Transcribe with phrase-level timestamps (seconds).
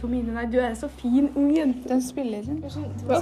[0.00, 1.88] Tomine, nei, du er så fin ung jente.
[1.88, 2.62] Den spiller inn.
[2.62, 3.20] Jeg skjønte hva.